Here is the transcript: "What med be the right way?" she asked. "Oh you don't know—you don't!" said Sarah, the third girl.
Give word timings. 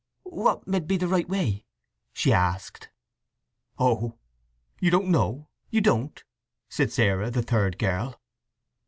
"What 0.23 0.65
med 0.67 0.87
be 0.87 0.97
the 0.97 1.07
right 1.07 1.29
way?" 1.29 1.63
she 2.11 2.33
asked. 2.33 2.89
"Oh 3.77 4.17
you 4.79 4.89
don't 4.89 5.09
know—you 5.09 5.81
don't!" 5.81 6.23
said 6.69 6.91
Sarah, 6.91 7.29
the 7.29 7.43
third 7.43 7.77
girl. 7.77 8.19